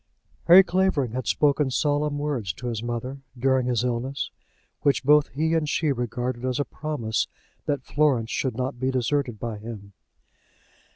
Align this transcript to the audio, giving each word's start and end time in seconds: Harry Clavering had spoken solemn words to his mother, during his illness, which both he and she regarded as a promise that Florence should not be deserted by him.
Harry 0.47 0.63
Clavering 0.63 1.11
had 1.11 1.27
spoken 1.27 1.69
solemn 1.69 2.17
words 2.17 2.51
to 2.53 2.65
his 2.65 2.81
mother, 2.81 3.19
during 3.37 3.67
his 3.67 3.83
illness, 3.83 4.31
which 4.81 5.03
both 5.03 5.27
he 5.27 5.53
and 5.53 5.69
she 5.69 5.91
regarded 5.91 6.43
as 6.43 6.59
a 6.59 6.65
promise 6.65 7.27
that 7.67 7.83
Florence 7.83 8.31
should 8.31 8.55
not 8.57 8.79
be 8.79 8.89
deserted 8.89 9.39
by 9.39 9.59
him. 9.59 9.93